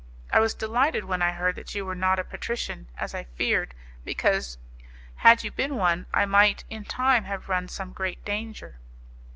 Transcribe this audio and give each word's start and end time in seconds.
I 0.33 0.39
was 0.39 0.55
delighted 0.55 1.05
when 1.05 1.21
I 1.21 1.31
heard 1.33 1.53
that 1.57 1.75
you 1.75 1.85
were 1.85 1.93
not 1.93 2.17
a 2.17 2.23
patrician, 2.23 2.87
as 2.97 3.13
I 3.13 3.25
feared, 3.35 3.75
because, 4.03 4.57
had 5.17 5.43
you 5.43 5.51
been 5.51 5.75
one, 5.75 6.07
I 6.11 6.25
might 6.25 6.63
in 6.71 6.85
time 6.85 7.25
have 7.25 7.49
run 7.49 7.67
some 7.67 7.93
great 7.93 8.25
danger." 8.25 8.79